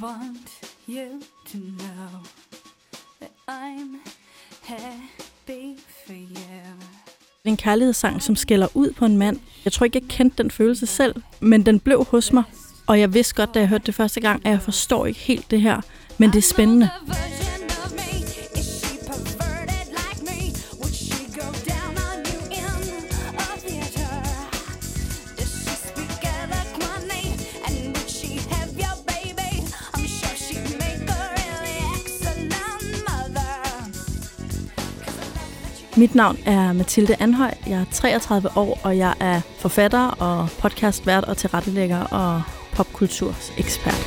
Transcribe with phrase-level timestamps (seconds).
[0.00, 0.48] want
[0.88, 1.20] you
[1.52, 2.22] to know
[3.20, 3.96] that I'm
[4.62, 6.74] happy for you.
[7.44, 9.40] En kærlighedssang, som skælder ud på en mand.
[9.64, 12.42] Jeg tror ikke, jeg kendte den følelse selv, men den blev hos mig.
[12.86, 15.50] Og jeg vidste godt, da jeg hørte det første gang, at jeg forstår ikke helt
[15.50, 15.80] det her.
[16.18, 16.90] Men det er spændende.
[35.96, 37.50] Mit navn er Mathilde Anhøj.
[37.66, 42.42] Jeg er 33 år, og jeg er forfatter og podcastvært og tilrettelægger og
[42.72, 44.06] popkultursekspert.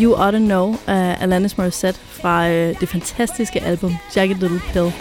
[0.00, 4.92] You Oughta Know af Alanis Morissette fra øh, det fantastiske album Jagged Little Pill.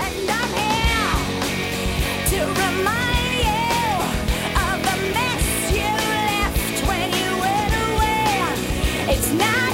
[9.11, 9.68] It's not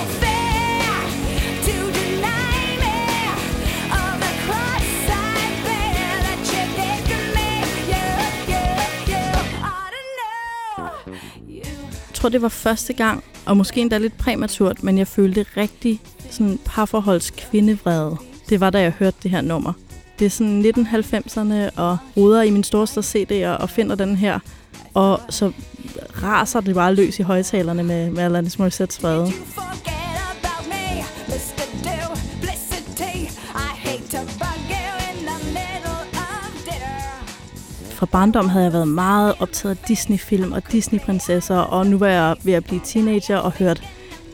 [12.26, 16.60] tror, det var første gang, og måske endda lidt præmaturt, men jeg følte rigtig sådan
[16.66, 18.18] parforholds kvindevrede.
[18.50, 19.74] Det var, da jeg hørte det her nummer.
[20.20, 24.40] Det er sådan 1990'erne, og ruder i min storste CD'er og finder den her.
[24.94, 25.52] Og så
[26.24, 29.32] raser det bare løs i højtalerne med, med Alanis Morissettes vrede.
[37.96, 42.36] Fra barndom havde jeg været meget optaget af Disney-film og Disney-prinsesser, og nu var jeg
[42.44, 43.84] ved at blive teenager og hørt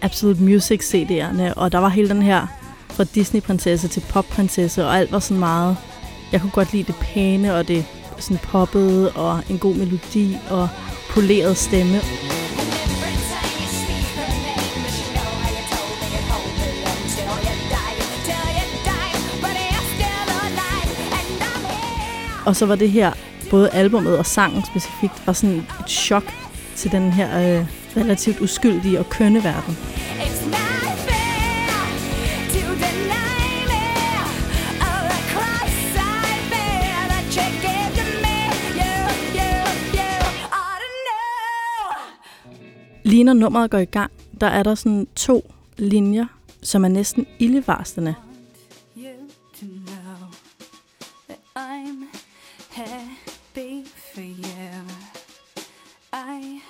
[0.01, 2.47] Absolute Music CD'erne, og der var hele den her
[2.89, 5.77] fra Disney-prinsesse til pop-prinsesse, og alt var sådan meget...
[6.31, 7.85] Jeg kunne godt lide det pæne, og det
[8.17, 10.69] sådan poppede, og en god melodi, og
[11.09, 11.97] poleret stemme.
[22.45, 23.11] Og så var det her,
[23.49, 26.23] både albummet og sangen specifikt, var sådan et chok
[26.75, 29.77] til den her øh, relativt uskyldige og kønne verden.
[43.03, 46.25] Lige når nummeret går i gang, der er der sådan to linjer,
[46.63, 48.15] som er næsten ildevarslende.
[51.55, 52.07] I'm
[52.71, 54.85] happy for you.
[56.13, 56.61] I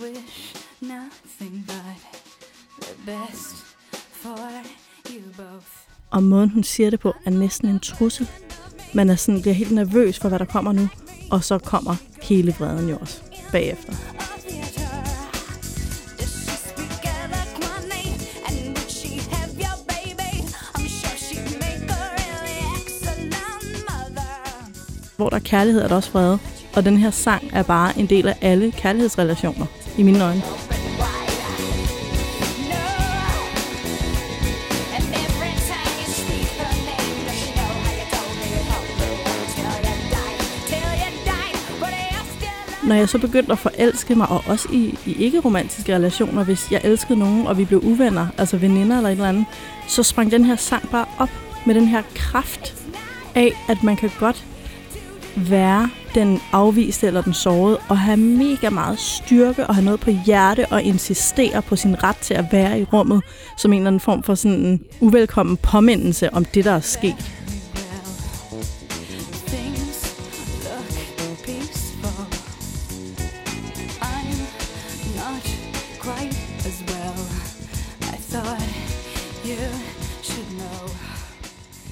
[0.00, 2.20] wish nothing but
[2.80, 3.56] the best
[4.12, 4.50] for
[5.10, 5.66] you both.
[6.10, 8.28] Og måden, hun siger det på, er næsten en trussel.
[8.94, 10.88] Man er sådan, bliver helt nervøs for, hvad der kommer nu.
[11.30, 13.22] Og så kommer hele vreden jo også
[13.52, 14.23] bagefter.
[25.16, 26.38] Hvor der er kærlighed, er der også fred.
[26.76, 29.66] Og den her sang er bare en del af alle kærlighedsrelationer,
[29.98, 30.42] i mine øjne.
[42.86, 46.80] Når jeg så begyndte at forelske mig, og også i, i ikke-romantiske relationer, hvis jeg
[46.84, 49.44] elskede nogen, og vi blev uvenner, altså veninder eller et eller andet,
[49.88, 51.30] så sprang den her sang bare op
[51.66, 52.74] med den her kraft
[53.34, 54.44] af, at man kan godt
[55.36, 60.10] være den afviste eller den sårede, og have mega meget styrke og have noget på
[60.26, 63.22] hjerte og insistere på sin ret til at være i rummet,
[63.58, 67.30] som en eller anden form for sådan en uvelkommen påmindelse om det, der er sket.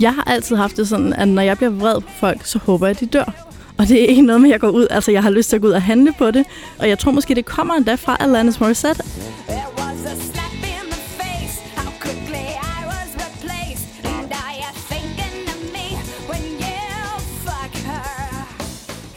[0.03, 2.87] Jeg har altid haft det sådan, at når jeg bliver vred på folk, så håber
[2.87, 3.49] jeg, at de dør.
[3.79, 4.87] Og det er ikke noget med, at jeg går ud.
[4.91, 6.45] Altså, jeg har lyst til at gå ud og handle på det.
[6.79, 9.03] Og jeg tror måske, det kommer endda fra Alanis Morissette.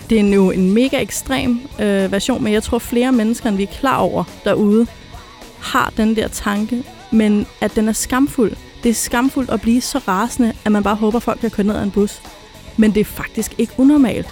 [0.10, 3.64] Det er jo en mega ekstrem øh, version, men jeg tror, flere mennesker, end vi
[3.64, 4.88] er klar over derude,
[5.60, 8.52] har den der tanke, men at den er skamfuld.
[8.86, 11.68] Det er skamfuldt at blive så rasende, at man bare håber, at folk kan køre
[11.68, 12.22] ned ad en bus.
[12.78, 14.28] Men det er faktisk ikke unormalt.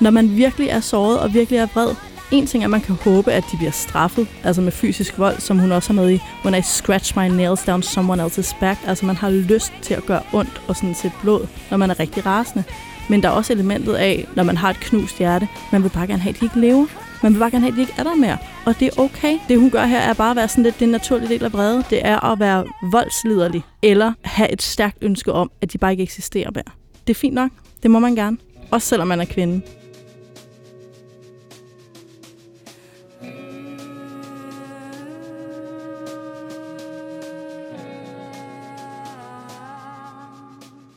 [0.00, 1.94] Når man virkelig er såret og virkelig er vred,
[2.30, 5.40] en ting er, at man kan håbe, at de bliver straffet, altså med fysisk vold,
[5.40, 8.80] som hun også har med i When I Scratch My Nails Down Someone Else's Back.
[8.86, 12.00] Altså man har lyst til at gøre ondt og sådan set blod, når man er
[12.00, 12.64] rigtig rasende.
[13.08, 16.06] Men der er også elementet af, når man har et knust hjerte, man vil bare
[16.06, 16.86] gerne have, at de ikke lever.
[17.22, 18.38] Man vil bare gerne have, at de ikke er der mere.
[18.66, 19.38] Og det er okay.
[19.48, 21.84] Det hun gør her er bare at være sådan lidt, den naturlige del af vrede.
[21.90, 23.62] Det er at være voldsliderlig.
[23.82, 26.64] Eller have et stærkt ønske om, at de bare ikke eksisterer mere.
[27.06, 27.50] Det er fint nok.
[27.82, 28.36] Det må man gerne.
[28.70, 29.62] Også selvom man er kvinde.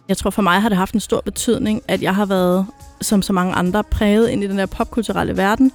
[0.08, 2.66] Jeg tror for mig har det haft en stor betydning, at jeg har været,
[3.02, 5.72] som så mange andre, præget ind i den der popkulturelle verden,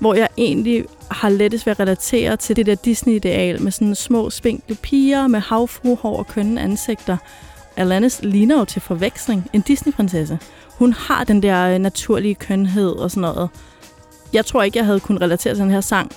[0.00, 4.30] hvor jeg egentlig har lettest ved at relatere til det der Disney-ideal med sådan små,
[4.30, 7.16] spinkle piger med havfruhår og kønne ansigter.
[7.76, 10.38] Alanis ligner jo til forveksling en Disney-prinsesse.
[10.78, 13.50] Hun har den der øh, naturlige kønhed og sådan noget.
[14.32, 16.12] Jeg tror ikke, jeg havde kunnet relatere til den her sang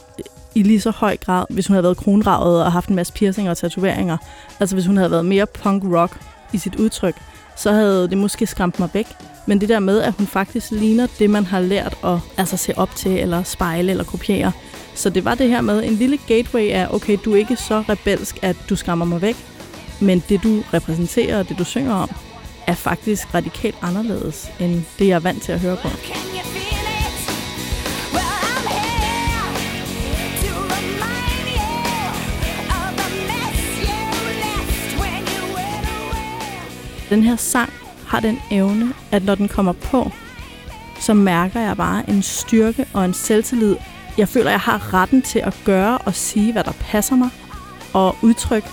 [0.55, 3.51] i lige så høj grad, hvis hun havde været kronravet og haft en masse piercinger
[3.51, 4.17] og tatoveringer.
[4.59, 6.19] Altså hvis hun havde været mere punk-rock
[6.53, 7.15] i sit udtryk,
[7.55, 9.07] så havde det måske skræmt mig væk.
[9.45, 12.77] Men det der med, at hun faktisk ligner det, man har lært at altså, se
[12.77, 14.51] op til, eller spejle, eller kopiere.
[14.95, 17.83] Så det var det her med en lille gateway af, okay, du er ikke så
[17.89, 19.35] rebelsk, at du skræmmer mig væk,
[20.01, 22.09] men det, du repræsenterer og det, du synger om,
[22.67, 25.87] er faktisk radikalt anderledes, end det, jeg er vant til at høre på.
[37.09, 37.82] Den her sang
[38.13, 40.11] har den evne, at når den kommer på,
[40.99, 43.75] så mærker jeg bare en styrke og en selvtillid.
[44.17, 47.29] Jeg føler, jeg har retten til at gøre og sige, hvad der passer mig,
[47.93, 48.67] og udtrykke,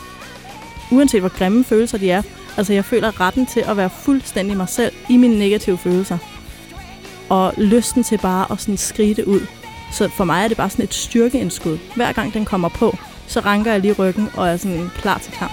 [0.90, 2.22] uanset hvor grimme følelser de er.
[2.56, 6.19] Altså, jeg føler retten til at være fuldstændig mig selv i mine negative følelser.
[7.28, 9.46] Og lysten til bare at sådan skrige det ud.
[9.92, 11.78] Så for mig er det bare sådan et styrkeindskud.
[11.96, 12.96] Hver gang den kommer på,
[13.26, 15.52] så ranker jeg lige ryggen og er sådan klar til kamp.